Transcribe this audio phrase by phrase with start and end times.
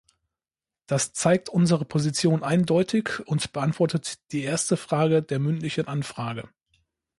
[0.87, 6.49] Das zeigt unsere Position eindeutig und beantwortet die erste Frage der mündlichen Anfrage.